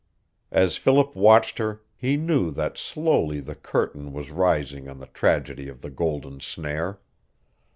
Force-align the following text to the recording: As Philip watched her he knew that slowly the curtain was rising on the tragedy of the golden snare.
As 0.49 0.77
Philip 0.77 1.15
watched 1.15 1.59
her 1.59 1.83
he 1.95 2.17
knew 2.17 2.49
that 2.53 2.75
slowly 2.75 3.39
the 3.39 3.53
curtain 3.53 4.11
was 4.13 4.31
rising 4.31 4.89
on 4.89 4.97
the 4.97 5.05
tragedy 5.05 5.67
of 5.69 5.81
the 5.81 5.91
golden 5.91 6.39
snare. 6.39 6.99